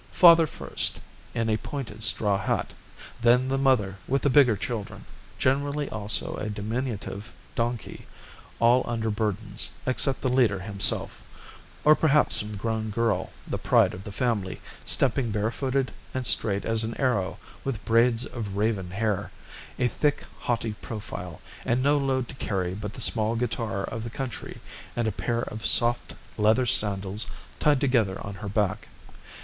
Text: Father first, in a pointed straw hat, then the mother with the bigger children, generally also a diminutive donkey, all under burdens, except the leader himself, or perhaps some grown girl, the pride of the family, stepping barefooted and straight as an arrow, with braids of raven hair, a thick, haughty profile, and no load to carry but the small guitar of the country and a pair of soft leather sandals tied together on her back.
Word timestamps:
Father 0.11 0.47
first, 0.47 0.99
in 1.35 1.47
a 1.47 1.57
pointed 1.57 2.01
straw 2.01 2.39
hat, 2.39 2.73
then 3.21 3.49
the 3.49 3.57
mother 3.59 3.97
with 4.07 4.23
the 4.23 4.31
bigger 4.31 4.57
children, 4.57 5.05
generally 5.37 5.87
also 5.91 6.33
a 6.37 6.49
diminutive 6.49 7.31
donkey, 7.53 8.07
all 8.59 8.83
under 8.87 9.11
burdens, 9.11 9.69
except 9.85 10.21
the 10.21 10.27
leader 10.27 10.57
himself, 10.61 11.21
or 11.83 11.93
perhaps 11.95 12.37
some 12.37 12.57
grown 12.57 12.89
girl, 12.89 13.31
the 13.47 13.59
pride 13.59 13.93
of 13.93 14.03
the 14.03 14.11
family, 14.11 14.59
stepping 14.83 15.29
barefooted 15.29 15.91
and 16.15 16.25
straight 16.25 16.65
as 16.65 16.83
an 16.83 16.99
arrow, 16.99 17.37
with 17.63 17.85
braids 17.85 18.25
of 18.25 18.57
raven 18.57 18.89
hair, 18.89 19.29
a 19.77 19.87
thick, 19.87 20.25
haughty 20.39 20.73
profile, 20.81 21.41
and 21.63 21.83
no 21.83 21.99
load 21.99 22.27
to 22.27 22.33
carry 22.33 22.73
but 22.73 22.93
the 22.93 23.01
small 23.01 23.35
guitar 23.35 23.83
of 23.83 24.03
the 24.03 24.09
country 24.09 24.61
and 24.95 25.07
a 25.07 25.11
pair 25.11 25.43
of 25.43 25.63
soft 25.67 26.15
leather 26.39 26.65
sandals 26.65 27.27
tied 27.59 27.79
together 27.79 28.17
on 28.25 28.33
her 28.33 28.49
back. 28.49 28.87